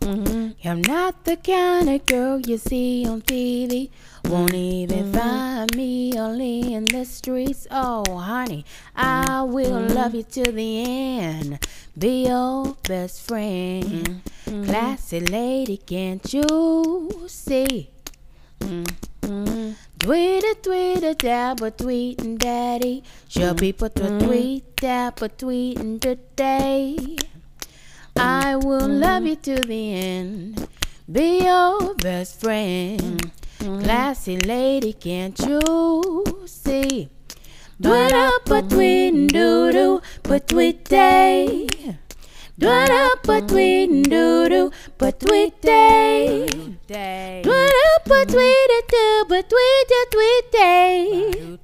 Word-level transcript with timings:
Mm-hmm. 0.00 0.68
I'm 0.68 0.82
not 0.82 1.24
the 1.24 1.36
kind 1.36 1.88
of 1.88 2.06
girl 2.06 2.40
you 2.40 2.58
see 2.58 3.06
on 3.06 3.22
TV. 3.22 3.90
Won't 4.24 4.54
even 4.54 5.12
mm-hmm. 5.12 5.12
find 5.12 5.76
me 5.76 6.18
only 6.18 6.74
in 6.74 6.84
the 6.84 7.04
streets. 7.04 7.66
Oh, 7.70 8.04
honey, 8.18 8.64
I 8.96 9.42
will 9.42 9.82
mm-hmm. 9.82 9.94
love 9.94 10.14
you 10.14 10.22
to 10.22 10.52
the 10.52 10.84
end. 10.84 11.66
Be 11.98 12.26
your 12.26 12.76
best 12.88 13.22
friend. 13.28 14.22
Mm-hmm. 14.46 14.64
Classy 14.64 15.20
lady, 15.20 15.76
can't 15.76 16.32
you 16.32 17.26
see? 17.26 17.90
Mm-hmm. 18.60 19.72
Tweet 20.02 20.42
a 20.42 20.56
tweet 20.60 21.04
a 21.04 21.14
dab 21.14 21.62
a 21.62 21.70
tweeting 21.70 22.36
daddy. 22.36 23.04
Show 23.28 23.54
people 23.54 23.88
to 23.90 24.18
tweet 24.18 24.76
dab 24.76 25.22
a 25.22 25.28
tweeting 25.28 26.00
today. 26.00 27.16
I 28.16 28.56
will 28.56 28.88
love 28.88 29.26
you 29.26 29.36
to 29.36 29.54
the 29.56 29.94
end. 29.94 30.68
Be 31.10 31.44
your 31.44 31.94
best 31.94 32.40
friend. 32.40 33.30
Classy 33.58 34.36
lady, 34.36 34.92
can't 34.92 35.38
you 35.40 36.44
see? 36.46 37.08
Dwell 37.80 38.14
up 38.14 38.50
a 38.50 38.62
twin 38.62 39.26
doo 39.26 39.72
doo, 39.72 40.02
but 40.22 40.48
tweet 40.48 40.84
day. 40.84 41.66
Dwell 42.58 42.92
up 42.92 43.28
a 43.28 43.40
twin 43.40 44.02
doo 44.02 44.48
doo, 44.48 44.70
but 44.98 45.18
tweet 45.18 45.60
day. 45.62 46.46
Dwell 47.42 47.70
up 47.96 48.06
a 48.06 48.26
tweet 48.26 48.70
a 48.70 48.82
doo, 48.88 49.24
but 49.28 49.50
tweet 49.50 50.52
day. 50.52 51.58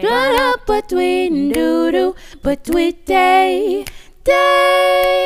Dwell 0.00 0.36
up 0.50 0.68
a 0.68 0.82
twin 0.82 1.52
doo 1.52 1.92
doo, 1.92 2.14
but 2.42 2.64
tweet 2.64 3.06
day. 3.06 3.84
Day. 4.24 5.19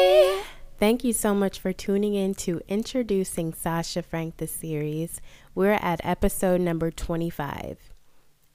Thank 0.85 1.03
you 1.03 1.15
so 1.15 1.35
much 1.35 1.61
for 1.61 1.73
tuning 1.73 2.15
in 2.15 2.35
to 2.35 2.61
Introducing 2.69 3.55
Sasha 3.55 4.03
Frank 4.03 4.37
the 4.37 4.47
series. 4.47 5.19
We're 5.55 5.79
at 5.81 6.05
episode 6.05 6.61
number 6.61 6.91
25. 6.91 7.91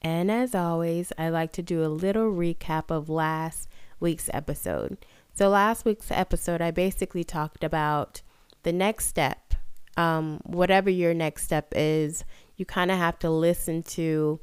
And 0.04 0.30
as 0.30 0.54
always, 0.54 1.12
I 1.18 1.30
like 1.30 1.52
to 1.54 1.64
do 1.64 1.84
a 1.84 1.90
little 1.90 2.32
recap 2.32 2.92
of 2.92 3.10
last 3.10 3.68
week's 4.00 4.30
episode. 4.32 5.04
So, 5.34 5.50
last 5.50 5.86
week's 5.86 6.12
episode, 6.12 6.62
I 6.62 6.70
basically 6.70 7.24
talked 7.24 7.64
about 7.64 8.22
the 8.62 8.74
next 8.74 9.08
step. 9.08 9.56
Um, 9.98 10.40
whatever 10.44 10.92
your 10.92 11.16
next 11.16 11.46
step 11.46 11.74
is, 11.76 12.26
you 12.58 12.64
kind 12.64 12.92
of 12.92 13.00
have 13.00 13.18
to 13.20 13.32
listen 13.32 13.82
to 13.98 14.40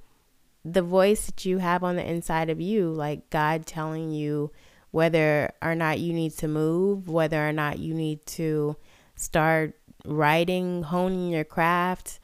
the 0.65 0.83
voice 0.83 1.27
that 1.27 1.45
you 1.45 1.59
have 1.59 1.84
on 1.84 1.95
the 1.95 2.05
inside 2.05 2.50
of 2.50 2.61
you, 2.61 2.91
like 2.91 3.31
God 3.31 3.65
telling 3.65 4.11
you 4.11 4.50
whether 4.97 5.52
or 5.61 5.75
not 5.75 6.00
you 6.00 6.11
need 6.11 6.33
to 6.33 6.48
move, 6.48 7.06
whether 7.06 7.47
or 7.47 7.52
not 7.52 7.78
you 7.78 7.92
need 7.92 8.25
to 8.25 8.75
start 9.14 9.75
writing, 10.06 10.83
honing 10.84 11.28
your 11.28 11.44
craft, 11.44 12.19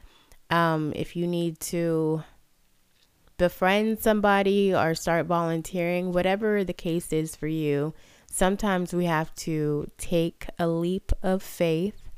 um, 0.49 0.91
if 0.95 1.15
you 1.15 1.27
need 1.27 1.59
to 1.59 2.23
befriend 3.37 3.99
somebody 3.99 4.73
or 4.73 4.95
start 4.95 5.27
volunteering, 5.27 6.11
whatever 6.11 6.63
the 6.63 6.73
case 6.73 7.13
is 7.13 7.35
for 7.35 7.45
you, 7.45 7.93
sometimes 8.25 8.91
we 8.91 9.05
have 9.05 9.31
to 9.35 9.85
take 9.99 10.47
a 10.57 10.67
leap 10.67 11.11
of 11.21 11.43
faith 11.43 12.09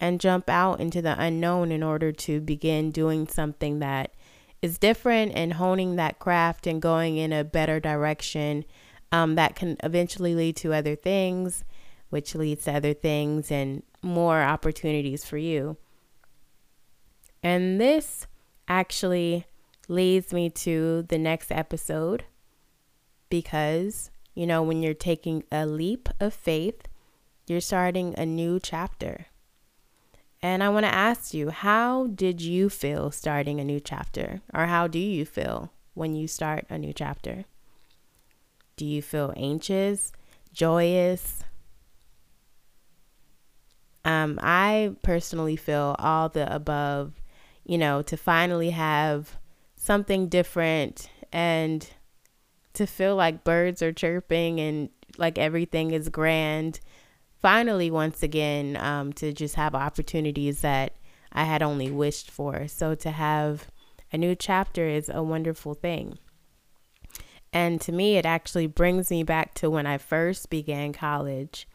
and 0.00 0.22
jump 0.22 0.48
out 0.48 0.80
into 0.80 1.02
the 1.02 1.20
unknown 1.20 1.70
in 1.70 1.82
order 1.82 2.12
to 2.12 2.40
begin 2.40 2.90
doing 2.90 3.28
something 3.28 3.80
that 3.80 4.14
is 4.62 4.78
different 4.78 5.32
and 5.34 5.52
honing 5.52 5.96
that 5.96 6.18
craft 6.18 6.66
and 6.66 6.80
going 6.80 7.18
in 7.18 7.30
a 7.30 7.44
better 7.44 7.78
direction 7.78 8.64
um, 9.12 9.34
that 9.34 9.54
can 9.54 9.76
eventually 9.84 10.34
lead 10.34 10.56
to 10.56 10.72
other 10.72 10.96
things, 10.96 11.64
which 12.08 12.34
leads 12.34 12.64
to 12.64 12.72
other 12.72 12.94
things 12.94 13.50
and 13.50 13.82
more 14.02 14.42
opportunities 14.42 15.24
for 15.24 15.36
you. 15.36 15.76
And 17.42 17.80
this 17.80 18.26
actually 18.66 19.46
leads 19.88 20.32
me 20.32 20.48
to 20.48 21.02
the 21.08 21.18
next 21.18 21.52
episode 21.52 22.24
because, 23.28 24.10
you 24.34 24.46
know, 24.46 24.62
when 24.62 24.82
you're 24.82 24.94
taking 24.94 25.44
a 25.52 25.66
leap 25.66 26.08
of 26.18 26.32
faith, 26.32 26.88
you're 27.46 27.60
starting 27.60 28.14
a 28.16 28.24
new 28.24 28.58
chapter. 28.60 29.26
And 30.40 30.62
I 30.62 30.70
want 30.70 30.86
to 30.86 30.94
ask 30.94 31.34
you, 31.34 31.50
how 31.50 32.08
did 32.08 32.40
you 32.40 32.68
feel 32.68 33.10
starting 33.10 33.60
a 33.60 33.64
new 33.64 33.78
chapter? 33.78 34.40
Or 34.52 34.66
how 34.66 34.86
do 34.86 34.98
you 34.98 35.24
feel 35.24 35.72
when 35.94 36.14
you 36.14 36.26
start 36.26 36.66
a 36.68 36.78
new 36.78 36.92
chapter? 36.92 37.44
Do 38.76 38.86
you 38.86 39.02
feel 39.02 39.32
anxious, 39.36 40.12
joyous? 40.52 41.44
Um, 44.04 44.38
I 44.42 44.96
personally 45.02 45.56
feel 45.56 45.94
all 45.98 46.28
the 46.28 46.52
above, 46.52 47.22
you 47.64 47.78
know, 47.78 48.02
to 48.02 48.16
finally 48.16 48.70
have 48.70 49.36
something 49.76 50.28
different 50.28 51.08
and 51.32 51.88
to 52.74 52.86
feel 52.86 53.14
like 53.14 53.44
birds 53.44 53.82
are 53.82 53.92
chirping 53.92 54.60
and 54.60 54.88
like 55.18 55.38
everything 55.38 55.92
is 55.92 56.08
grand. 56.08 56.80
Finally, 57.40 57.90
once 57.90 58.22
again, 58.22 58.76
um, 58.76 59.12
to 59.12 59.32
just 59.32 59.56
have 59.56 59.74
opportunities 59.74 60.60
that 60.60 60.94
I 61.32 61.44
had 61.44 61.62
only 61.62 61.90
wished 61.90 62.30
for. 62.30 62.68
So 62.68 62.94
to 62.96 63.10
have 63.10 63.68
a 64.12 64.18
new 64.18 64.34
chapter 64.34 64.86
is 64.86 65.10
a 65.12 65.22
wonderful 65.22 65.74
thing. 65.74 66.18
And 67.52 67.80
to 67.82 67.92
me, 67.92 68.16
it 68.16 68.24
actually 68.24 68.66
brings 68.66 69.10
me 69.10 69.22
back 69.22 69.54
to 69.54 69.68
when 69.68 69.86
I 69.86 69.98
first 69.98 70.48
began 70.48 70.92
college. 70.92 71.68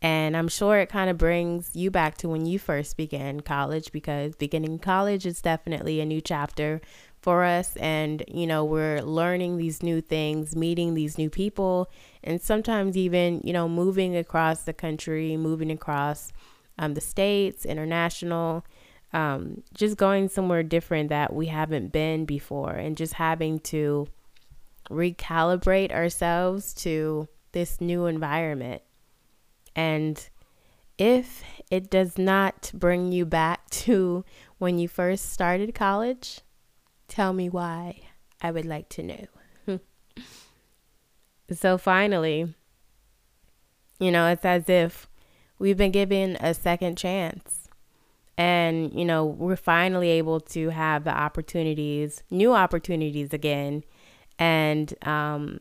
And 0.00 0.36
I'm 0.36 0.48
sure 0.48 0.78
it 0.78 0.88
kind 0.88 1.10
of 1.10 1.18
brings 1.18 1.74
you 1.74 1.90
back 1.90 2.16
to 2.18 2.28
when 2.28 2.46
you 2.46 2.58
first 2.58 2.96
began 2.96 3.40
college 3.40 3.90
because 3.90 4.36
beginning 4.36 4.78
college 4.78 5.26
is 5.26 5.42
definitely 5.42 6.00
a 6.00 6.06
new 6.06 6.20
chapter 6.20 6.80
for 7.20 7.42
us. 7.42 7.76
And, 7.76 8.22
you 8.28 8.46
know, 8.46 8.64
we're 8.64 9.00
learning 9.00 9.56
these 9.56 9.82
new 9.82 10.00
things, 10.00 10.54
meeting 10.54 10.94
these 10.94 11.18
new 11.18 11.28
people, 11.28 11.90
and 12.22 12.40
sometimes 12.40 12.96
even, 12.96 13.40
you 13.42 13.52
know, 13.52 13.68
moving 13.68 14.16
across 14.16 14.62
the 14.62 14.72
country, 14.72 15.36
moving 15.36 15.72
across 15.72 16.32
um, 16.78 16.94
the 16.94 17.00
states, 17.00 17.66
international, 17.66 18.64
um, 19.12 19.64
just 19.74 19.96
going 19.96 20.28
somewhere 20.28 20.62
different 20.62 21.08
that 21.08 21.32
we 21.32 21.46
haven't 21.46 21.90
been 21.90 22.24
before, 22.24 22.72
and 22.72 22.96
just 22.96 23.14
having 23.14 23.58
to 23.60 24.06
recalibrate 24.90 25.92
ourselves 25.92 26.74
to 26.74 27.28
this 27.52 27.80
new 27.80 28.06
environment. 28.06 28.82
And 29.74 30.28
if 30.98 31.42
it 31.70 31.90
does 31.90 32.18
not 32.18 32.70
bring 32.74 33.12
you 33.12 33.24
back 33.24 33.68
to 33.70 34.24
when 34.58 34.78
you 34.78 34.88
first 34.88 35.32
started 35.32 35.74
college, 35.74 36.40
tell 37.06 37.32
me 37.32 37.48
why. 37.48 38.00
I 38.40 38.52
would 38.52 38.66
like 38.66 38.88
to 38.90 39.02
know. 39.02 39.78
so 41.52 41.76
finally, 41.76 42.54
you 43.98 44.10
know, 44.12 44.28
it's 44.28 44.44
as 44.44 44.68
if 44.68 45.08
we've 45.58 45.76
been 45.76 45.90
given 45.90 46.36
a 46.40 46.54
second 46.54 46.96
chance. 46.96 47.68
And, 48.36 48.92
you 48.94 49.04
know, 49.04 49.24
we're 49.24 49.56
finally 49.56 50.10
able 50.10 50.38
to 50.40 50.70
have 50.70 51.02
the 51.02 51.10
opportunities, 51.10 52.22
new 52.30 52.54
opportunities 52.54 53.32
again, 53.32 53.82
and 54.38 54.94
um, 55.06 55.60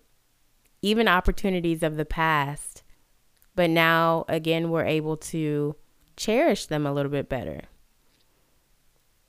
even 0.81 1.07
opportunities 1.07 1.83
of 1.83 1.97
the 1.97 2.05
past. 2.05 2.83
But 3.55 3.69
now, 3.69 4.25
again, 4.27 4.69
we're 4.69 4.85
able 4.85 5.17
to 5.17 5.75
cherish 6.15 6.67
them 6.67 6.85
a 6.85 6.93
little 6.93 7.11
bit 7.11 7.27
better. 7.27 7.61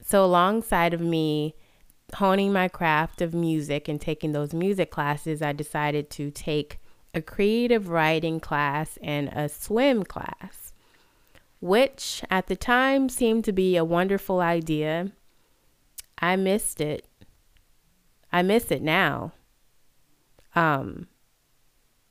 So, 0.03 0.25
alongside 0.25 0.95
of 0.95 1.01
me 1.01 1.55
honing 2.15 2.53
my 2.53 2.69
craft 2.69 3.21
of 3.21 3.35
music 3.35 3.89
and 3.89 4.01
taking 4.01 4.33
those 4.33 4.55
music 4.55 4.91
classes, 4.91 5.43
I 5.43 5.53
decided 5.53 6.11
to 6.11 6.31
take 6.31 6.79
a 7.15 7.23
creative 7.23 7.89
writing 7.89 8.41
class 8.41 8.99
and 9.03 9.29
a 9.29 9.49
swim 9.49 10.05
class, 10.05 10.73
which 11.61 12.23
at 12.31 12.47
the 12.47 12.57
time 12.57 13.09
seemed 13.09 13.45
to 13.45 13.53
be 13.53 13.77
a 13.77 13.85
wonderful 13.85 14.41
idea. 14.41 15.13
I 16.19 16.37
missed 16.37 16.81
it. 16.81 17.07
I 18.33 18.43
miss 18.43 18.71
it 18.71 18.83
now. 18.83 19.33
Um, 20.59 21.07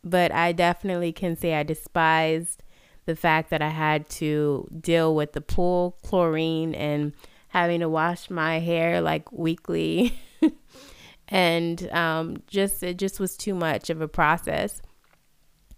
but 0.03 0.31
I 0.31 0.53
definitely 0.53 1.11
can 1.11 1.35
say 1.35 1.53
I 1.53 1.63
despised 1.63 2.63
the 3.05 3.15
fact 3.15 3.49
that 3.49 3.61
I 3.61 3.69
had 3.69 4.07
to 4.09 4.69
deal 4.79 5.13
with 5.13 5.33
the 5.33 5.41
pool 5.41 5.97
chlorine 6.03 6.73
and 6.73 7.11
having 7.49 7.81
to 7.81 7.89
wash 7.89 8.29
my 8.29 8.59
hair 8.59 9.01
like 9.01 9.31
weekly. 9.33 10.17
and 11.27 11.89
um, 11.91 12.37
just 12.47 12.83
it 12.83 12.97
just 12.97 13.19
was 13.19 13.35
too 13.35 13.53
much 13.53 13.89
of 13.89 13.99
a 13.99 14.07
process. 14.07 14.81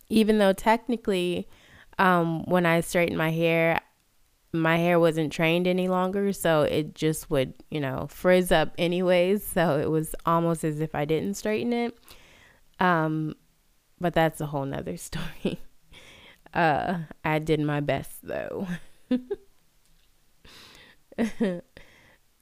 Even 0.10 0.38
though 0.38 0.54
technically, 0.54 1.48
um, 1.98 2.44
when 2.45 2.68
I 2.68 2.81
straightened 2.81 3.18
my 3.18 3.31
hair, 3.31 3.80
my 4.54 4.77
hair 4.77 5.00
wasn't 5.00 5.33
trained 5.33 5.68
any 5.68 5.88
longer, 5.88 6.33
so 6.33 6.63
it 6.63 6.94
just 6.94 7.31
would, 7.31 7.54
you 7.71 7.80
know, 7.80 8.07
frizz 8.10 8.51
up 8.51 8.74
anyways. 8.77 9.44
So 9.44 9.80
it 9.80 9.89
was 9.89 10.13
almost 10.25 10.63
as 10.63 10.80
if 10.81 10.94
I 10.94 11.06
didn't 11.06 11.36
straighten 11.36 11.74
it. 11.74 11.98
Um, 12.79 13.35
but 13.99 14.13
that's 14.13 14.41
a 14.41 14.47
whole 14.47 14.65
nother 14.65 14.97
story. 15.09 15.59
Uh, 16.53 16.99
I 17.23 17.39
did 17.39 17.59
my 17.59 17.79
best 17.79 18.11
though. 18.23 18.67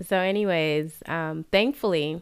so, 0.01 0.17
anyways, 0.17 1.01
um, 1.07 1.45
thankfully, 1.51 2.21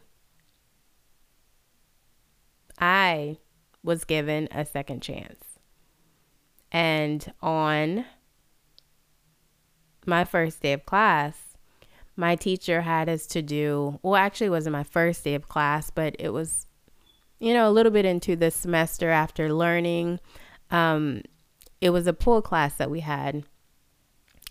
I 2.80 3.38
was 3.84 4.04
given 4.04 4.48
a 4.52 4.66
second 4.66 5.02
chance. 5.02 5.44
And 6.72 7.32
on 7.42 8.06
my 10.06 10.26
first 10.26 10.62
day 10.62 10.74
of 10.74 10.86
class, 10.86 11.38
my 12.16 12.36
teacher 12.36 12.82
had 12.82 13.10
us 13.10 13.28
to 13.28 13.42
do, 13.42 14.00
well, 14.02 14.16
actually, 14.16 14.50
wasn't 14.50 14.74
my 14.74 14.84
first 14.84 15.24
day 15.24 15.36
of 15.36 15.48
class, 15.48 15.90
but 15.90 16.16
it 16.20 16.30
was, 16.30 16.68
you 17.40 17.54
know, 17.54 17.70
a 17.70 17.72
little 17.72 17.92
bit 17.92 18.06
into 18.06 18.36
the 18.36 18.52
semester 18.52 19.10
after 19.10 19.54
learning. 19.54 20.20
Um, 20.72 21.22
it 21.82 21.90
was 21.90 22.08
a 22.08 22.14
pool 22.14 22.42
class 22.42 22.76
that 22.76 22.92
we 22.92 23.02
had. 23.02 23.44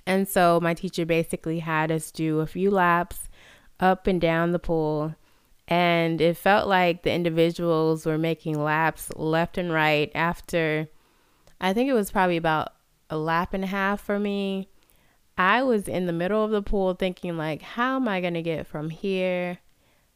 And 0.06 0.28
so 0.28 0.60
my 0.60 0.75
teacher 0.75 1.06
basically 1.06 1.60
had 1.60 1.90
us 1.90 2.10
do 2.10 2.40
a 2.40 2.46
few 2.46 2.70
laps 2.70 3.28
up 3.81 4.06
and 4.06 4.20
down 4.20 4.52
the 4.52 4.58
pool. 4.58 5.14
And 5.66 6.20
it 6.20 6.36
felt 6.36 6.69
like 6.69 7.02
the 7.02 7.12
individuals 7.12 8.04
were 8.04 8.19
making 8.19 8.62
laps 8.62 9.10
left 9.16 9.56
and 9.56 9.72
right 9.72 10.10
after, 10.14 10.88
I 11.60 11.72
think 11.72 11.88
it 11.88 11.94
was 11.94 12.10
probably 12.10 12.36
about 12.36 12.75
a 13.08 13.16
lap 13.16 13.54
and 13.54 13.64
a 13.64 13.69
half 13.69 14.00
for 14.02 14.19
me. 14.19 14.69
I 15.38 15.62
was 15.62 15.88
in 15.88 16.06
the 16.06 16.12
middle 16.12 16.44
of 16.44 16.50
the 16.50 16.62
pool 16.62 16.94
thinking, 16.94 17.38
like, 17.38 17.62
how 17.62 17.96
am 17.96 18.06
I 18.06 18.20
going 18.20 18.34
to 18.34 18.42
get 18.42 18.66
from 18.66 18.90
here 18.90 19.58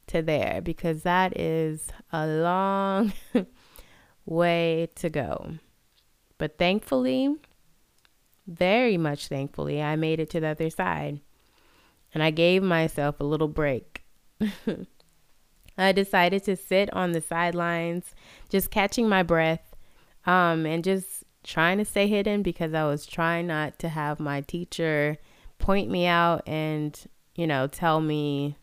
to 0.08 0.22
there? 0.22 0.60
Because 0.62 1.02
that 1.02 1.38
is 1.38 1.88
a 2.12 2.26
long 2.26 3.12
way 4.26 4.88
to 4.96 5.08
go. 5.08 5.54
But 6.38 6.58
thankfully, 6.58 7.36
very 8.46 8.96
much 8.96 9.28
thankfully, 9.28 9.82
I 9.82 9.96
made 9.96 10.20
it 10.20 10.30
to 10.30 10.40
the 10.40 10.48
other 10.48 10.70
side. 10.70 11.20
And 12.14 12.22
I 12.22 12.30
gave 12.30 12.62
myself 12.62 13.20
a 13.20 13.24
little 13.24 13.48
break. 13.48 14.04
I 15.78 15.92
decided 15.92 16.42
to 16.44 16.56
sit 16.56 16.92
on 16.92 17.12
the 17.12 17.20
sidelines, 17.20 18.14
just 18.48 18.70
catching 18.70 19.08
my 19.08 19.22
breath, 19.22 19.76
um, 20.26 20.66
and 20.66 20.82
just 20.82 21.24
trying 21.44 21.78
to 21.78 21.84
stay 21.84 22.08
hidden 22.08 22.42
because 22.42 22.74
I 22.74 22.84
was 22.84 23.06
trying 23.06 23.46
not 23.46 23.78
to 23.80 23.88
have 23.88 24.18
my 24.18 24.40
teacher 24.40 25.18
point 25.58 25.90
me 25.90 26.06
out 26.06 26.42
and, 26.46 26.98
you 27.34 27.46
know, 27.46 27.66
tell 27.66 28.00
me 28.00 28.56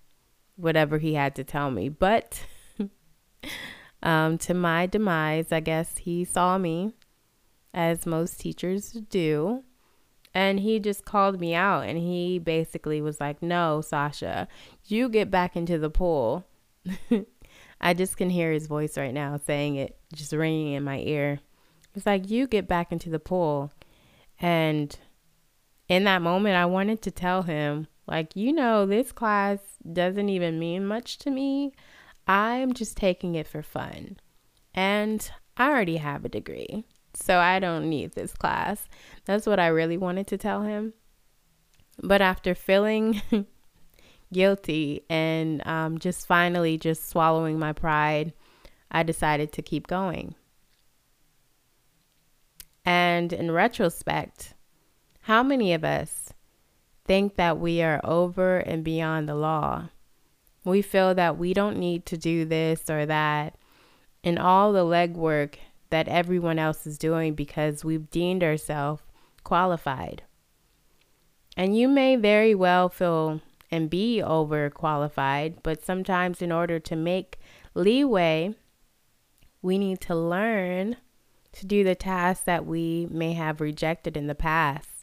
whatever 0.56 0.98
he 0.98 1.14
had 1.14 1.36
to 1.36 1.44
tell 1.44 1.72
me. 1.72 1.90
But 1.90 2.46
um, 4.04 4.38
to 4.40 4.54
my 4.54 4.86
demise, 4.86 5.52
I 5.52 5.60
guess 5.60 5.98
he 5.98 6.26
saw 6.26 6.58
me, 6.58 6.94
as 7.74 8.06
most 8.06 8.40
teachers 8.40 8.92
do. 8.92 9.64
And 10.34 10.60
he 10.60 10.80
just 10.80 11.06
called 11.06 11.40
me 11.40 11.56
out 11.56 11.86
and 11.86 11.98
he 11.98 12.40
basically 12.40 13.02
was 13.02 13.22
like, 13.22 13.42
No, 13.42 13.80
Sasha, 13.80 14.50
you 14.84 15.08
get 15.08 15.32
back 15.32 15.56
into 15.56 15.78
the 15.78 15.90
pool. 15.90 16.46
I 17.82 17.94
just 17.94 18.18
can 18.18 18.30
hear 18.30 18.52
his 18.52 18.68
voice 18.68 18.98
right 18.98 19.14
now 19.14 19.38
saying 19.38 19.78
it, 19.78 19.98
just 20.14 20.34
ringing 20.34 20.74
in 20.74 20.84
my 20.84 21.00
ear. 21.00 21.40
It's 21.94 22.06
like, 22.06 22.30
you 22.30 22.48
get 22.48 22.68
back 22.68 22.92
into 22.92 23.10
the 23.10 23.20
pool. 23.20 23.72
And 24.40 24.98
in 25.88 26.04
that 26.04 26.22
moment, 26.22 26.56
I 26.56 26.66
wanted 26.66 27.02
to 27.04 27.12
tell 27.12 27.44
him, 27.44 27.88
like, 28.08 28.36
you 28.36 28.54
know, 28.54 28.86
this 28.86 29.12
class 29.12 29.60
doesn't 29.92 30.30
even 30.30 30.60
mean 30.60 30.86
much 30.86 31.18
to 31.20 31.32
me. 31.32 31.74
I'm 32.28 32.74
just 32.74 32.98
taking 32.98 33.36
it 33.36 33.48
for 33.48 33.62
fun. 33.62 34.18
And 34.74 35.30
I 35.58 35.70
already 35.70 35.98
have 35.98 36.26
a 36.26 36.30
degree, 36.30 36.86
so 37.14 37.38
I 37.40 37.60
don't 37.60 37.90
need 37.90 38.14
this 38.14 38.34
class. 38.34 38.88
That's 39.26 39.48
what 39.48 39.60
I 39.60 39.68
really 39.68 39.98
wanted 39.98 40.28
to 40.28 40.38
tell 40.38 40.64
him. 40.64 40.94
But 42.04 42.22
after 42.22 42.54
feeling 42.54 43.22
guilty 44.34 45.04
and 45.10 45.66
um, 45.66 45.98
just 45.98 46.28
finally 46.28 46.78
just 46.78 47.10
swallowing 47.10 47.58
my 47.58 47.74
pride, 47.74 48.34
I 48.92 49.04
decided 49.04 49.52
to 49.54 49.62
keep 49.62 49.88
going. 49.88 50.36
And 52.84 53.34
in 53.34 53.50
retrospect, 53.52 54.54
how 55.22 55.42
many 55.42 55.74
of 55.74 55.84
us 55.84 56.34
think 57.06 57.36
that 57.36 57.60
we 57.60 57.82
are 57.82 58.02
over 58.04 58.58
and 58.58 58.84
beyond 58.84 59.30
the 59.30 59.36
law? 59.36 59.90
We 60.64 60.82
feel 60.82 61.14
that 61.16 61.38
we 61.38 61.54
don't 61.54 61.78
need 61.78 62.06
to 62.08 62.18
do 62.18 62.44
this 62.46 62.90
or 62.90 63.06
that, 63.06 63.56
and 64.24 64.40
all 64.40 64.74
the 64.74 64.84
legwork 64.84 65.56
that 65.92 66.08
everyone 66.08 66.60
else 66.60 66.88
is 66.88 66.98
doing 66.98 67.36
because 67.36 67.86
we've 67.86 68.10
deemed 68.10 68.44
ourselves 68.44 69.04
qualified. 69.44 70.24
And 71.56 71.78
you 71.78 71.88
may 71.88 72.16
very 72.16 72.56
well 72.56 72.90
feel 72.90 73.42
and 73.72 73.90
be 73.90 74.22
overqualified, 74.24 75.58
but 75.64 75.84
sometimes 75.84 76.42
in 76.42 76.52
order 76.52 76.80
to 76.80 76.96
make 76.96 77.40
leeway, 77.74 78.56
we 79.62 79.78
need 79.78 80.02
to 80.02 80.16
learn 80.16 80.98
to 81.54 81.66
do 81.66 81.84
the 81.84 81.96
tasks 81.96 82.44
that 82.46 82.66
we 82.66 83.08
may 83.10 83.34
have 83.34 83.62
rejected 83.62 84.18
in 84.18 84.28
the 84.28 84.36
past. 84.36 84.95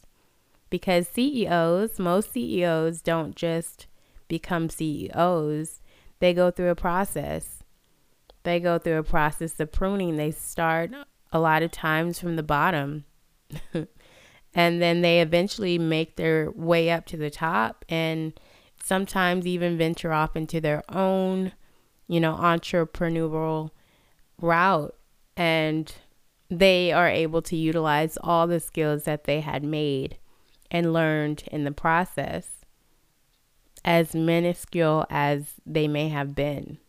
Because 0.73 1.07
CEOs, 1.07 1.99
most 1.99 2.33
CEOs 2.33 3.03
don't 3.03 3.35
just 3.35 3.85
become 4.27 4.71
CEOs, 4.71 5.81
they 6.17 6.33
go 6.33 6.49
through 6.49 6.71
a 6.71 6.75
process. 6.75 7.63
They 8.41 8.59
go 8.59 8.79
through 8.79 8.97
a 8.97 9.03
process 9.03 9.59
of 9.59 9.71
pruning. 9.71 10.17
They 10.17 10.31
start 10.31 10.89
a 11.31 11.39
lot 11.39 11.61
of 11.61 11.69
times 11.69 12.19
from 12.19 12.37
the 12.37 12.41
bottom. 12.41 13.05
and 14.55 14.81
then 14.81 15.01
they 15.01 15.21
eventually 15.21 15.77
make 15.77 16.15
their 16.15 16.49
way 16.49 16.89
up 16.89 17.05
to 17.05 17.17
the 17.17 17.29
top 17.29 17.85
and 17.87 18.33
sometimes 18.83 19.45
even 19.45 19.77
venture 19.77 20.11
off 20.11 20.35
into 20.35 20.59
their 20.59 20.81
own, 20.89 21.51
you 22.07 22.19
know, 22.19 22.33
entrepreneurial 22.33 23.69
route. 24.41 24.95
And 25.37 25.93
they 26.49 26.91
are 26.91 27.09
able 27.09 27.43
to 27.43 27.55
utilize 27.55 28.17
all 28.23 28.47
the 28.47 28.59
skills 28.59 29.03
that 29.03 29.25
they 29.25 29.41
had 29.41 29.63
made 29.63 30.17
and 30.73 30.91
learned 30.91 31.43
in 31.51 31.63
the 31.63 31.71
process, 31.71 32.65
as 33.85 34.15
minuscule 34.15 35.05
as 35.09 35.53
they 35.65 35.87
may 35.87 36.09
have 36.09 36.33
been. 36.33 36.79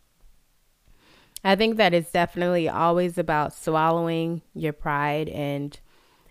I 1.43 1.55
think 1.55 1.77
that 1.77 1.93
it's 1.93 2.11
definitely 2.11 2.67
always 2.67 3.19
about 3.19 3.53
swallowing 3.53 4.41
your 4.55 4.73
pride 4.73 5.29
and 5.29 5.79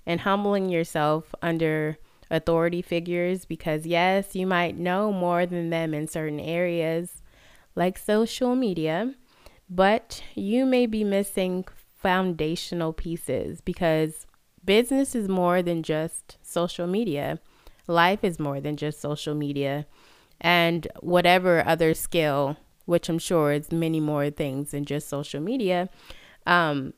and 0.06 0.20
humbling 0.20 0.68
yourself 0.68 1.34
under 1.40 1.96
authority 2.30 2.82
figures 2.82 3.44
because 3.46 3.86
yes, 3.86 4.34
you 4.34 4.46
might 4.46 4.76
know 4.76 5.12
more 5.12 5.46
than 5.46 5.70
them 5.70 5.94
in 5.94 6.08
certain 6.08 6.40
areas 6.40 7.22
like 7.76 7.96
social 7.96 8.54
media, 8.54 9.14
but 9.70 10.22
you 10.34 10.66
may 10.66 10.86
be 10.86 11.04
missing 11.04 11.64
foundational 11.94 12.92
pieces 12.92 13.60
because 13.60 14.26
business 14.64 15.14
is 15.14 15.28
more 15.28 15.62
than 15.62 15.82
just 15.82 16.38
social 16.42 16.86
media. 16.86 17.38
Life 17.86 18.24
is 18.24 18.38
more 18.38 18.60
than 18.60 18.76
just 18.76 19.00
social 19.00 19.34
media. 19.34 19.86
And 20.40 20.88
whatever 21.00 21.66
other 21.66 21.94
skill, 21.94 22.56
which 22.86 23.08
I'm 23.08 23.18
sure 23.18 23.52
is 23.52 23.72
many 23.72 24.00
more 24.00 24.30
things 24.30 24.72
than 24.72 24.84
just 24.84 25.08
social 25.08 25.40
media. 25.40 25.88
Um, 26.46 26.94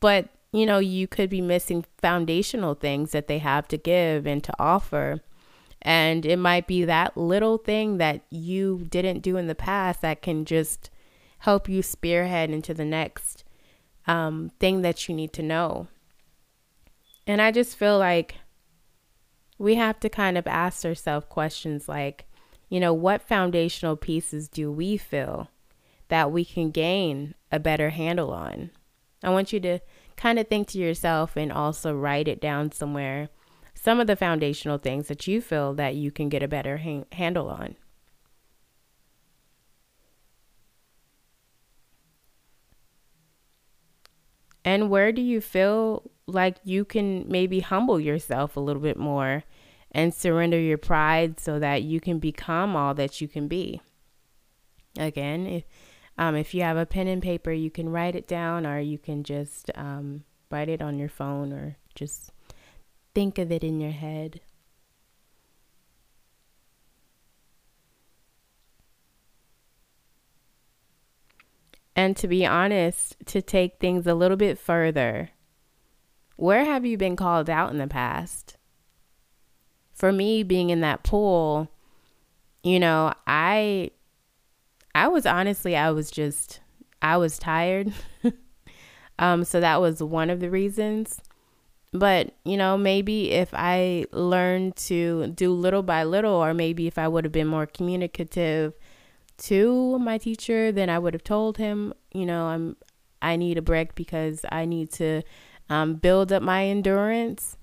but, 0.00 0.28
you 0.52 0.66
know, 0.66 0.78
you 0.78 1.06
could 1.06 1.30
be 1.30 1.40
missing 1.40 1.84
foundational 1.98 2.74
things 2.74 3.12
that 3.12 3.26
they 3.26 3.38
have 3.38 3.68
to 3.68 3.76
give 3.76 4.26
and 4.26 4.42
to 4.44 4.52
offer. 4.58 5.22
And 5.82 6.24
it 6.24 6.38
might 6.38 6.66
be 6.66 6.84
that 6.84 7.16
little 7.16 7.58
thing 7.58 7.98
that 7.98 8.22
you 8.30 8.86
didn't 8.88 9.20
do 9.20 9.36
in 9.36 9.48
the 9.48 9.54
past 9.54 10.00
that 10.02 10.22
can 10.22 10.44
just 10.44 10.90
help 11.40 11.68
you 11.68 11.82
spearhead 11.82 12.50
into 12.50 12.72
the 12.72 12.86
next 12.86 13.44
um, 14.06 14.50
thing 14.60 14.82
that 14.82 15.08
you 15.08 15.14
need 15.14 15.32
to 15.34 15.42
know. 15.42 15.88
And 17.26 17.40
I 17.40 17.50
just 17.50 17.76
feel 17.76 17.98
like 17.98 18.36
we 19.58 19.76
have 19.76 19.98
to 20.00 20.08
kind 20.08 20.36
of 20.36 20.46
ask 20.46 20.84
ourselves 20.84 21.26
questions 21.28 21.88
like, 21.88 22.26
you 22.68 22.80
know, 22.80 22.92
what 22.92 23.22
foundational 23.22 23.96
pieces 23.96 24.48
do 24.48 24.70
we 24.70 24.96
feel 24.96 25.48
that 26.08 26.30
we 26.30 26.44
can 26.44 26.70
gain 26.70 27.34
a 27.50 27.58
better 27.58 27.90
handle 27.90 28.32
on? 28.32 28.70
I 29.22 29.30
want 29.30 29.52
you 29.52 29.60
to 29.60 29.78
kind 30.16 30.38
of 30.38 30.48
think 30.48 30.68
to 30.68 30.78
yourself 30.78 31.36
and 31.36 31.50
also 31.50 31.94
write 31.94 32.28
it 32.28 32.40
down 32.40 32.72
somewhere 32.72 33.30
some 33.74 34.00
of 34.00 34.06
the 34.06 34.16
foundational 34.16 34.78
things 34.78 35.08
that 35.08 35.26
you 35.26 35.42
feel 35.42 35.74
that 35.74 35.94
you 35.94 36.10
can 36.10 36.30
get 36.30 36.42
a 36.42 36.48
better 36.48 36.78
ha- 36.78 37.04
handle 37.12 37.50
on. 37.50 37.76
And 44.64 44.88
where 44.88 45.12
do 45.12 45.20
you 45.20 45.42
feel 45.42 46.10
like 46.26 46.56
you 46.64 46.84
can 46.84 47.24
maybe 47.28 47.60
humble 47.60 48.00
yourself 48.00 48.56
a 48.56 48.60
little 48.60 48.82
bit 48.82 48.96
more 48.96 49.44
and 49.92 50.12
surrender 50.12 50.58
your 50.58 50.78
pride 50.78 51.38
so 51.38 51.58
that 51.58 51.82
you 51.82 52.00
can 52.00 52.18
become 52.18 52.74
all 52.74 52.94
that 52.94 53.20
you 53.20 53.28
can 53.28 53.46
be. 53.46 53.80
Again, 54.98 55.46
if, 55.46 55.64
um, 56.18 56.34
if 56.34 56.54
you 56.54 56.62
have 56.62 56.76
a 56.76 56.86
pen 56.86 57.06
and 57.06 57.22
paper, 57.22 57.52
you 57.52 57.70
can 57.70 57.88
write 57.88 58.16
it 58.16 58.26
down 58.26 58.66
or 58.66 58.80
you 58.80 58.98
can 58.98 59.22
just 59.22 59.70
um, 59.74 60.24
write 60.50 60.68
it 60.68 60.82
on 60.82 60.98
your 60.98 61.08
phone 61.08 61.52
or 61.52 61.76
just 61.94 62.32
think 63.14 63.38
of 63.38 63.52
it 63.52 63.62
in 63.62 63.80
your 63.80 63.92
head. 63.92 64.40
And 71.96 72.16
to 72.16 72.26
be 72.26 72.44
honest, 72.44 73.16
to 73.26 73.40
take 73.40 73.78
things 73.78 74.06
a 74.08 74.14
little 74.14 74.36
bit 74.36 74.58
further 74.58 75.30
where 76.36 76.64
have 76.64 76.84
you 76.84 76.96
been 76.96 77.16
called 77.16 77.48
out 77.48 77.70
in 77.70 77.78
the 77.78 77.86
past? 77.86 78.56
For 79.92 80.12
me, 80.12 80.42
being 80.42 80.70
in 80.70 80.80
that 80.80 81.04
pool, 81.04 81.70
you 82.62 82.80
know, 82.80 83.14
I 83.26 83.90
I 84.94 85.08
was 85.08 85.26
honestly 85.26 85.76
I 85.76 85.90
was 85.90 86.10
just 86.10 86.60
I 87.00 87.16
was 87.16 87.38
tired. 87.38 87.92
um 89.18 89.44
so 89.44 89.60
that 89.60 89.80
was 89.80 90.02
one 90.02 90.30
of 90.30 90.40
the 90.40 90.50
reasons. 90.50 91.20
But, 91.92 92.34
you 92.44 92.56
know, 92.56 92.76
maybe 92.76 93.30
if 93.30 93.50
I 93.52 94.06
learned 94.10 94.74
to 94.88 95.28
do 95.28 95.52
little 95.52 95.84
by 95.84 96.02
little 96.02 96.32
or 96.32 96.52
maybe 96.52 96.88
if 96.88 96.98
I 96.98 97.06
would 97.06 97.22
have 97.22 97.32
been 97.32 97.46
more 97.46 97.66
communicative 97.66 98.74
to 99.38 99.98
my 100.00 100.18
teacher, 100.18 100.72
then 100.72 100.90
I 100.90 100.98
would 100.98 101.14
have 101.14 101.22
told 101.22 101.56
him, 101.56 101.94
you 102.12 102.26
know, 102.26 102.46
I'm 102.46 102.76
I 103.22 103.36
need 103.36 103.58
a 103.58 103.62
break 103.62 103.94
because 103.94 104.44
I 104.50 104.64
need 104.64 104.90
to 104.94 105.22
um, 105.68 105.94
build 105.94 106.32
up 106.32 106.42
my 106.42 106.66
endurance. 106.66 107.56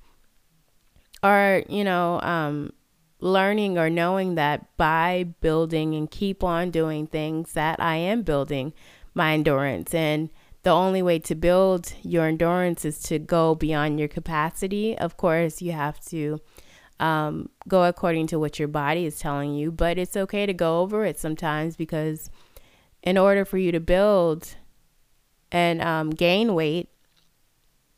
Or, 1.24 1.64
you 1.70 1.84
know, 1.84 2.20
um, 2.22 2.74
learning 3.20 3.78
or 3.78 3.90
knowing 3.90 4.36
that 4.36 4.76
by 4.78 5.28
building 5.40 5.94
and 5.94 6.10
keep 6.10 6.44
on 6.44 6.72
doing 6.72 7.06
things 7.06 7.54
that 7.54 7.80
I 7.80 7.96
am 7.96 8.24
building 8.24 8.74
my 9.14 9.34
endurance. 9.34 9.94
And 9.94 10.30
the 10.64 10.72
only 10.72 11.02
way 11.02 11.20
to 11.20 11.36
build 11.36 11.94
your 12.02 12.26
endurance 12.26 12.86
is 12.86 13.02
to 13.04 13.20
go 13.20 13.56
beyond 13.56 14.00
your 14.00 14.08
capacity. 14.08 14.98
Of 14.98 15.18
course, 15.18 15.62
you 15.62 15.72
have 15.72 16.00
to 16.06 16.40
um, 17.00 17.50
go 17.68 17.84
according 17.84 18.28
to 18.28 18.40
what 18.40 18.60
your 18.60 18.68
body 18.68 19.06
is 19.06 19.20
telling 19.20 19.56
you, 19.56 19.72
but 19.72 19.98
it's 19.98 20.16
okay 20.16 20.46
to 20.46 20.54
go 20.54 20.82
over 20.82 21.04
it 21.06 21.20
sometimes 21.20 21.76
because 21.76 22.30
in 23.02 23.18
order 23.18 23.44
for 23.44 23.58
you 23.58 23.72
to 23.72 23.80
build 23.80 24.56
and 25.52 25.82
um, 25.82 26.12
gain 26.12 26.54
weight 26.54 26.90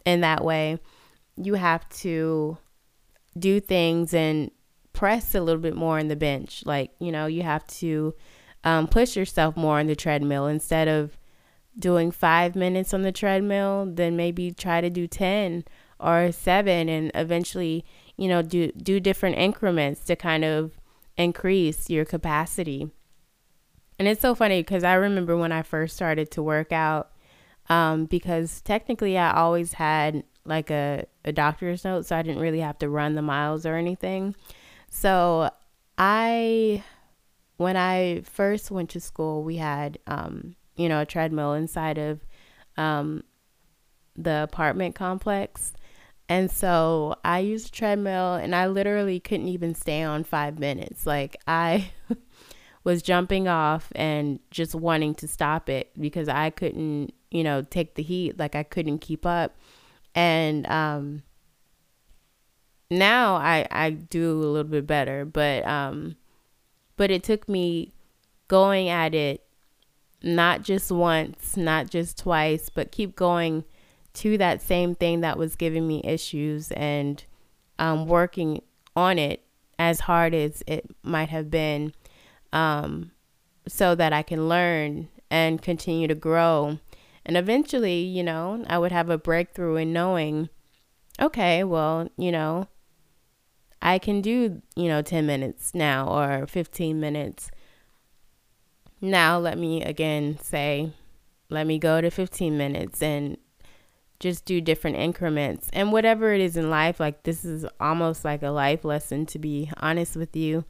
in 0.05 0.21
that 0.21 0.43
way, 0.43 0.79
you 1.35 1.55
have 1.55 1.87
to 1.89 2.57
do 3.37 3.59
things 3.59 4.13
and 4.13 4.51
press 4.91 5.33
a 5.33 5.41
little 5.41 5.61
bit 5.61 5.75
more 5.75 5.97
in 5.99 6.07
the 6.07 6.15
bench. 6.15 6.63
Like, 6.65 6.91
you 6.99 7.11
know, 7.11 7.25
you 7.25 7.43
have 7.43 7.65
to 7.67 8.13
um, 8.63 8.87
push 8.87 9.15
yourself 9.15 9.57
more 9.57 9.79
on 9.79 9.87
the 9.87 9.95
treadmill 9.95 10.47
instead 10.47 10.87
of 10.87 11.17
doing 11.77 12.11
five 12.11 12.55
minutes 12.55 12.93
on 12.93 13.01
the 13.01 13.11
treadmill, 13.11 13.87
then 13.91 14.15
maybe 14.15 14.51
try 14.51 14.79
to 14.81 14.89
do 14.89 15.07
10 15.07 15.63
or 15.99 16.31
seven 16.31 16.89
and 16.89 17.11
eventually, 17.15 17.83
you 18.17 18.27
know, 18.27 18.41
do, 18.41 18.71
do 18.71 18.99
different 18.99 19.37
increments 19.37 20.03
to 20.05 20.15
kind 20.15 20.45
of 20.45 20.79
increase 21.17 21.89
your 21.89 22.05
capacity. 22.05 22.91
And 23.97 24.07
it's 24.07 24.21
so 24.21 24.35
funny 24.35 24.61
because 24.61 24.83
I 24.83 24.93
remember 24.93 25.35
when 25.37 25.51
I 25.51 25.61
first 25.61 25.95
started 25.95 26.29
to 26.31 26.43
work 26.43 26.71
out, 26.71 27.11
um, 27.69 28.05
because 28.05 28.61
technically 28.61 29.17
I 29.17 29.33
always 29.33 29.73
had 29.73 30.23
like 30.45 30.69
a, 30.69 31.05
a 31.23 31.31
doctor's 31.31 31.83
note, 31.83 32.05
so 32.05 32.15
I 32.15 32.21
didn't 32.21 32.41
really 32.41 32.59
have 32.59 32.77
to 32.79 32.89
run 32.89 33.15
the 33.15 33.21
miles 33.21 33.65
or 33.65 33.75
anything. 33.75 34.35
So 34.89 35.49
I, 35.97 36.83
when 37.57 37.77
I 37.77 38.21
first 38.23 38.71
went 38.71 38.89
to 38.91 38.99
school, 38.99 39.43
we 39.43 39.57
had, 39.57 39.97
um, 40.07 40.55
you 40.75 40.89
know, 40.89 41.01
a 41.01 41.05
treadmill 41.05 41.53
inside 41.53 41.97
of 41.97 42.19
um, 42.77 43.23
the 44.15 44.43
apartment 44.43 44.95
complex. 44.95 45.73
And 46.29 46.49
so 46.49 47.15
I 47.23 47.39
used 47.39 47.67
a 47.67 47.71
treadmill 47.71 48.35
and 48.35 48.55
I 48.55 48.67
literally 48.67 49.19
couldn't 49.19 49.49
even 49.49 49.75
stay 49.75 50.03
on 50.03 50.23
five 50.23 50.57
minutes. 50.57 51.05
Like 51.05 51.35
I 51.47 51.91
was 52.83 53.01
jumping 53.01 53.47
off 53.47 53.91
and 53.95 54.39
just 54.49 54.73
wanting 54.73 55.15
to 55.15 55.27
stop 55.27 55.69
it 55.69 55.91
because 55.99 56.29
I 56.29 56.49
couldn't, 56.49 57.13
you 57.33 57.43
know, 57.43 57.63
take 57.63 57.95
the 57.95 58.03
heat. 58.03 58.37
Like 58.37 58.55
I 58.55 58.63
couldn't 58.63 58.99
keep 58.99 59.25
up. 59.25 59.57
And 60.15 60.67
um, 60.67 61.23
now 62.89 63.35
I 63.35 63.67
I 63.71 63.89
do 63.89 64.31
a 64.31 64.33
little 64.33 64.69
bit 64.69 64.87
better, 64.87 65.25
but 65.25 65.65
um 65.67 66.15
but 66.95 67.11
it 67.11 67.23
took 67.23 67.49
me 67.49 67.93
going 68.47 68.87
at 68.87 69.15
it 69.15 69.43
not 70.21 70.61
just 70.61 70.91
once, 70.91 71.57
not 71.57 71.89
just 71.89 72.17
twice, 72.17 72.69
but 72.69 72.91
keep 72.91 73.15
going 73.15 73.65
to 74.13 74.37
that 74.37 74.61
same 74.61 74.95
thing 74.95 75.21
that 75.21 75.37
was 75.37 75.55
giving 75.55 75.87
me 75.87 76.01
issues 76.03 76.71
and 76.71 77.25
um, 77.79 78.07
working 78.07 78.61
on 78.95 79.17
it 79.17 79.43
as 79.79 80.01
hard 80.01 80.33
as 80.33 80.63
it 80.67 80.85
might 81.01 81.29
have 81.29 81.49
been 81.49 81.93
um, 82.53 83.11
so 83.67 83.95
that 83.95 84.13
I 84.13 84.21
can 84.21 84.47
learn 84.47 85.09
and 85.29 85.61
continue 85.61 86.07
to 86.07 86.15
grow. 86.15 86.77
And 87.25 87.37
eventually, 87.37 88.01
you 88.01 88.23
know, 88.23 88.63
I 88.67 88.77
would 88.77 88.91
have 88.91 89.09
a 89.09 89.17
breakthrough 89.17 89.77
in 89.77 89.93
knowing, 89.93 90.49
okay, 91.21 91.63
well, 91.63 92.09
you 92.17 92.31
know, 92.31 92.67
I 93.81 93.99
can 93.99 94.21
do, 94.21 94.61
you 94.75 94.87
know, 94.87 95.01
10 95.01 95.25
minutes 95.25 95.73
now 95.73 96.07
or 96.07 96.47
15 96.47 96.99
minutes. 96.99 97.51
Now, 99.01 99.37
let 99.37 99.57
me 99.57 99.83
again 99.83 100.37
say, 100.41 100.91
let 101.49 101.67
me 101.67 101.77
go 101.77 102.01
to 102.01 102.09
15 102.09 102.57
minutes 102.57 103.01
and 103.01 103.37
just 104.19 104.45
do 104.45 104.61
different 104.61 104.95
increments. 104.95 105.69
And 105.73 105.91
whatever 105.91 106.33
it 106.33 106.39
is 106.39 106.55
in 106.55 106.69
life, 106.69 106.99
like 106.99 107.23
this 107.23 107.43
is 107.43 107.65
almost 107.79 108.23
like 108.23 108.41
a 108.41 108.49
life 108.49 108.85
lesson, 108.85 109.25
to 109.27 109.39
be 109.39 109.69
honest 109.77 110.15
with 110.15 110.35
you. 110.35 110.63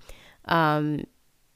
Um, 0.46 1.06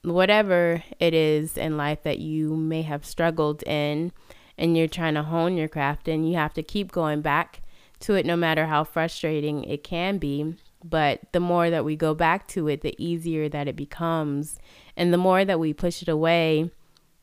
whatever 0.04 0.84
it 1.00 1.14
is 1.14 1.58
in 1.58 1.76
life 1.76 2.04
that 2.04 2.20
you 2.20 2.56
may 2.56 2.84
have 2.84 3.06
struggled 3.06 3.64
in 3.64 4.12
and 4.58 4.78
you're 4.78 4.88
trying 4.88 5.14
to 5.14 5.24
hone 5.24 5.58
your 5.58 5.68
craft 5.68 6.08
and 6.08 6.30
you 6.30 6.36
have 6.36 6.54
to 6.54 6.64
keep 6.64 6.92
going 6.92 7.22
back 7.22 7.62
to 8.00 8.16
it 8.16 8.26
no 8.26 8.36
matter 8.36 8.68
how 8.68 8.84
frustrating 8.84 9.64
it 9.64 9.84
can 9.84 10.18
be 10.18 10.56
but 10.84 11.22
the 11.32 11.40
more 11.40 11.70
that 11.70 11.86
we 11.86 11.96
go 11.96 12.14
back 12.14 12.48
to 12.50 12.68
it, 12.68 12.82
the 12.82 12.96
easier 12.98 13.50
that 13.50 13.68
it 13.68 13.76
becomes. 13.76 14.60
And 14.96 15.14
the 15.14 15.18
more 15.18 15.44
that 15.44 15.60
we 15.60 15.74
push 15.74 16.02
it 16.02 16.08
away, 16.08 16.72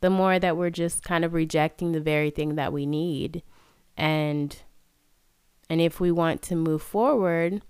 the 0.00 0.10
more 0.10 0.38
that 0.38 0.56
we're 0.56 0.70
just 0.70 1.02
kind 1.02 1.24
of 1.24 1.34
rejecting 1.34 1.92
the 1.92 2.00
very 2.00 2.30
thing 2.30 2.56
that 2.56 2.72
we 2.72 2.86
need. 2.86 3.42
And 3.96 4.56
and 5.70 5.80
if 5.80 5.98
we 5.98 6.10
want 6.10 6.42
to 6.42 6.56
move 6.56 6.82
forward, 6.82 7.62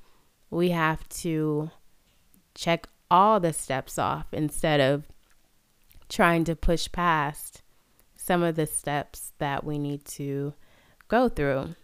we 0.50 0.71
have 0.71 1.09
to 1.09 1.71
check 2.54 2.88
all 3.11 3.38
the 3.38 3.52
steps 3.52 3.99
off 3.99 4.26
instead 4.33 4.80
of 4.80 5.04
trying 6.09 6.44
to 6.44 6.56
push 6.56 6.90
past 6.90 7.62
some 8.25 8.43
of 8.43 8.57
the 8.57 8.66
steps 8.66 9.33
that 9.37 9.64
we 9.64 9.78
need 9.78 10.02
to 10.07 10.54
go 11.09 11.28
through. 11.28 11.75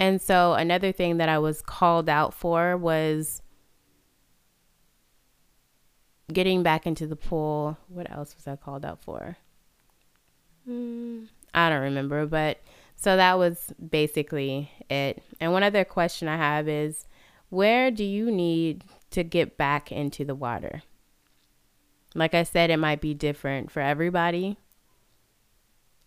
And 0.00 0.20
so 0.20 0.54
another 0.54 0.92
thing 0.92 1.18
that 1.18 1.28
I 1.28 1.38
was 1.38 1.60
called 1.60 2.08
out 2.08 2.32
for 2.32 2.74
was 2.74 3.42
getting 6.32 6.62
back 6.62 6.86
into 6.86 7.06
the 7.06 7.16
pool. 7.16 7.76
What 7.88 8.10
else 8.10 8.34
was 8.34 8.48
I 8.48 8.56
called 8.56 8.86
out 8.86 9.02
for? 9.02 9.36
Mm, 10.66 11.28
I 11.52 11.68
don't 11.68 11.82
remember, 11.82 12.24
but 12.24 12.60
so 12.96 13.18
that 13.18 13.38
was 13.38 13.74
basically 13.90 14.70
it. 14.88 15.22
And 15.38 15.52
one 15.52 15.62
other 15.62 15.84
question 15.84 16.28
I 16.28 16.38
have 16.38 16.66
is 16.66 17.04
where 17.50 17.90
do 17.90 18.04
you 18.04 18.30
need 18.30 18.84
to 19.10 19.22
get 19.22 19.58
back 19.58 19.92
into 19.92 20.24
the 20.24 20.34
water? 20.34 20.82
Like 22.14 22.32
I 22.32 22.44
said, 22.44 22.70
it 22.70 22.78
might 22.78 23.02
be 23.02 23.12
different 23.12 23.70
for 23.70 23.80
everybody. 23.80 24.56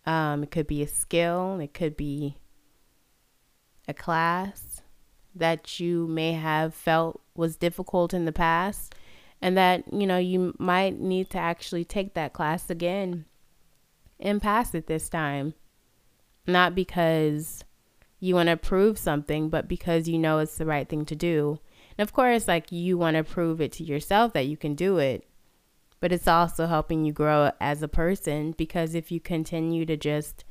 Um, 0.06 0.42
it 0.42 0.50
could 0.50 0.66
be 0.66 0.82
a 0.82 0.88
skill, 0.88 1.58
it 1.60 1.74
could 1.74 1.96
be 1.96 2.36
a 3.86 3.94
class 3.94 4.80
that 5.34 5.78
you 5.78 6.06
may 6.06 6.32
have 6.32 6.74
felt 6.74 7.20
was 7.34 7.56
difficult 7.56 8.12
in 8.12 8.24
the 8.24 8.32
past 8.32 8.94
and 9.40 9.56
that 9.56 9.84
you 9.92 10.06
know 10.06 10.18
you 10.18 10.54
might 10.58 10.98
need 10.98 11.30
to 11.30 11.38
actually 11.38 11.84
take 11.84 12.14
that 12.14 12.32
class 12.32 12.68
again 12.70 13.24
and 14.18 14.42
pass 14.42 14.74
it 14.74 14.86
this 14.86 15.08
time. 15.08 15.54
Not 16.46 16.74
because 16.74 17.64
you 18.18 18.34
want 18.34 18.48
to 18.48 18.56
prove 18.56 18.98
something 18.98 19.48
but 19.48 19.68
because 19.68 20.08
you 20.08 20.18
know 20.18 20.38
it's 20.38 20.58
the 20.58 20.66
right 20.66 20.88
thing 20.88 21.04
to 21.06 21.16
do. 21.16 21.58
And 21.96 22.06
of 22.06 22.12
course 22.12 22.48
like 22.48 22.72
you 22.72 22.98
want 22.98 23.16
to 23.16 23.24
prove 23.24 23.60
it 23.60 23.72
to 23.72 23.84
yourself 23.84 24.32
that 24.32 24.46
you 24.46 24.56
can 24.56 24.74
do 24.74 24.98
it 24.98 25.24
but 26.00 26.12
it's 26.12 26.26
also 26.26 26.66
helping 26.66 27.04
you 27.04 27.12
grow 27.12 27.52
as 27.60 27.82
a 27.82 27.88
person 27.88 28.52
because 28.52 28.94
if 28.94 29.12
you 29.12 29.20
continue 29.20 29.84
to 29.84 29.96
just 29.96 30.44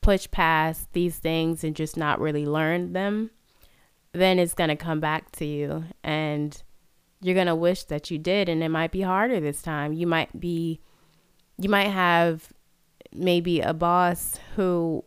push 0.00 0.30
past 0.30 0.92
these 0.92 1.16
things 1.18 1.64
and 1.64 1.74
just 1.74 1.96
not 1.96 2.20
really 2.20 2.46
learn 2.46 2.92
them, 2.92 3.30
then 4.12 4.38
it's 4.38 4.54
going 4.54 4.68
to 4.68 4.76
come 4.76 5.00
back 5.00 5.32
to 5.32 5.44
you 5.44 5.84
and 6.04 6.62
you're 7.20 7.34
going 7.34 7.46
to 7.48 7.54
wish 7.54 7.84
that 7.84 8.10
you 8.10 8.18
did 8.18 8.48
and 8.48 8.62
it 8.62 8.68
might 8.68 8.92
be 8.92 9.00
harder 9.00 9.40
this 9.40 9.62
time. 9.62 9.92
You 9.92 10.06
might 10.06 10.38
be 10.38 10.80
you 11.58 11.68
might 11.68 11.88
have 11.88 12.52
maybe 13.12 13.60
a 13.60 13.72
boss 13.72 14.38
who 14.56 15.04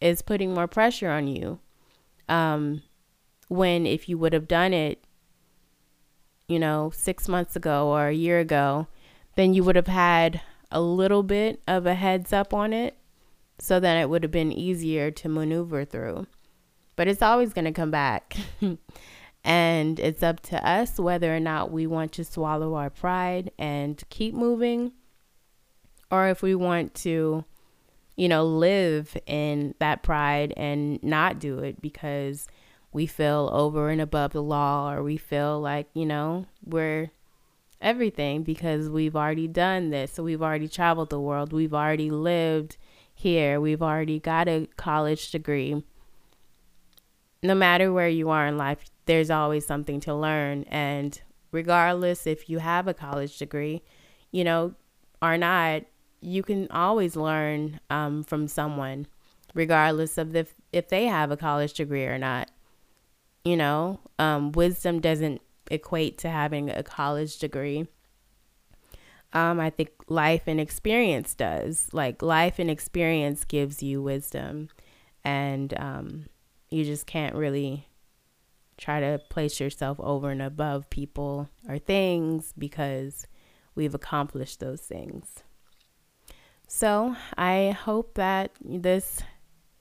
is 0.00 0.22
putting 0.22 0.54
more 0.54 0.66
pressure 0.66 1.10
on 1.10 1.28
you. 1.28 1.60
Um 2.28 2.82
when 3.48 3.86
if 3.86 4.08
you 4.08 4.16
would 4.18 4.32
have 4.32 4.48
done 4.48 4.72
it 4.72 5.04
you 6.48 6.58
know, 6.58 6.90
6 6.92 7.28
months 7.28 7.54
ago 7.54 7.88
or 7.88 8.08
a 8.08 8.12
year 8.12 8.40
ago, 8.40 8.88
then 9.36 9.54
you 9.54 9.64
would 9.64 9.76
have 9.76 9.86
had 9.86 10.40
a 10.70 10.80
little 10.80 11.22
bit 11.22 11.62
of 11.66 11.86
a 11.86 11.94
heads 11.94 12.32
up 12.32 12.54
on 12.54 12.72
it 12.72 12.96
so 13.60 13.78
then 13.78 13.98
it 13.98 14.08
would 14.08 14.22
have 14.22 14.32
been 14.32 14.52
easier 14.52 15.10
to 15.10 15.28
maneuver 15.28 15.84
through. 15.84 16.26
But 16.96 17.08
it's 17.08 17.22
always 17.22 17.52
going 17.52 17.66
to 17.66 17.72
come 17.72 17.90
back. 17.90 18.36
and 19.44 20.00
it's 20.00 20.22
up 20.22 20.40
to 20.40 20.66
us 20.66 20.98
whether 20.98 21.34
or 21.34 21.40
not 21.40 21.70
we 21.70 21.86
want 21.86 22.12
to 22.12 22.24
swallow 22.24 22.74
our 22.74 22.90
pride 22.90 23.50
and 23.58 24.02
keep 24.08 24.34
moving 24.34 24.92
or 26.10 26.28
if 26.28 26.42
we 26.42 26.54
want 26.54 26.94
to 26.94 27.44
you 28.16 28.28
know 28.28 28.44
live 28.44 29.16
in 29.26 29.74
that 29.78 30.02
pride 30.02 30.52
and 30.58 31.02
not 31.02 31.38
do 31.38 31.60
it 31.60 31.80
because 31.80 32.48
we 32.92 33.06
feel 33.06 33.48
over 33.50 33.88
and 33.88 34.00
above 34.00 34.32
the 34.32 34.42
law 34.42 34.92
or 34.92 35.02
we 35.02 35.16
feel 35.16 35.58
like 35.58 35.88
you 35.94 36.04
know 36.04 36.44
we're 36.62 37.10
everything 37.80 38.42
because 38.42 38.88
we've 38.88 39.16
already 39.16 39.48
done 39.48 39.90
this 39.90 40.12
so 40.12 40.22
we've 40.22 40.42
already 40.42 40.68
traveled 40.68 41.10
the 41.10 41.20
world 41.20 41.52
we've 41.52 41.74
already 41.74 42.10
lived 42.10 42.76
here. 43.20 43.60
We've 43.60 43.82
already 43.82 44.18
got 44.18 44.48
a 44.48 44.66
college 44.76 45.30
degree. 45.30 45.84
No 47.42 47.54
matter 47.54 47.92
where 47.92 48.08
you 48.08 48.30
are 48.30 48.46
in 48.46 48.56
life, 48.56 48.90
there's 49.06 49.30
always 49.30 49.66
something 49.66 50.00
to 50.00 50.14
learn. 50.14 50.64
And 50.64 51.20
regardless 51.52 52.26
if 52.26 52.48
you 52.48 52.58
have 52.58 52.88
a 52.88 52.94
college 52.94 53.38
degree, 53.38 53.82
you 54.32 54.44
know, 54.44 54.74
or 55.22 55.36
not, 55.36 55.82
you 56.20 56.42
can 56.42 56.70
always 56.70 57.16
learn 57.16 57.80
um, 57.90 58.24
from 58.24 58.48
someone, 58.48 59.06
regardless 59.54 60.18
of 60.18 60.34
if, 60.34 60.54
if 60.72 60.88
they 60.88 61.06
have 61.06 61.30
a 61.30 61.36
college 61.36 61.74
degree 61.74 62.04
or 62.04 62.18
not. 62.18 62.50
You 63.44 63.56
know, 63.56 64.00
um, 64.18 64.52
wisdom 64.52 65.00
doesn't 65.00 65.40
equate 65.70 66.18
to 66.18 66.28
having 66.28 66.70
a 66.70 66.82
college 66.82 67.38
degree 67.38 67.86
um, 69.32 69.60
I 69.60 69.70
think 69.70 69.90
life 70.08 70.42
and 70.46 70.60
experience 70.60 71.34
does. 71.34 71.88
Like 71.92 72.22
life 72.22 72.58
and 72.58 72.70
experience 72.70 73.44
gives 73.44 73.82
you 73.82 74.02
wisdom, 74.02 74.68
and 75.24 75.72
um, 75.78 76.26
you 76.68 76.84
just 76.84 77.06
can't 77.06 77.34
really 77.34 77.86
try 78.76 78.98
to 79.00 79.20
place 79.28 79.60
yourself 79.60 80.00
over 80.00 80.30
and 80.30 80.42
above 80.42 80.88
people 80.90 81.48
or 81.68 81.78
things 81.78 82.54
because 82.56 83.26
we've 83.74 83.94
accomplished 83.94 84.58
those 84.58 84.80
things. 84.80 85.42
So 86.66 87.14
I 87.36 87.76
hope 87.78 88.14
that 88.14 88.52
this 88.60 89.20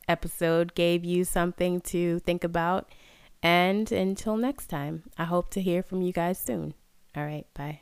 episode 0.07 0.75
gave 0.75 1.05
you 1.05 1.23
something 1.23 1.79
to 1.81 2.19
think 2.19 2.43
about. 2.43 2.91
And 3.41 3.91
until 3.91 4.35
next 4.37 4.67
time, 4.67 5.03
I 5.17 5.25
hope 5.25 5.49
to 5.51 5.61
hear 5.61 5.81
from 5.81 6.01
you 6.01 6.11
guys 6.11 6.37
soon. 6.37 6.73
All 7.15 7.25
right, 7.25 7.45
bye. 7.53 7.81